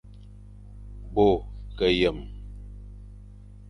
Bo 1.13 1.27
ke 1.77 1.87
yeme, 1.99 2.25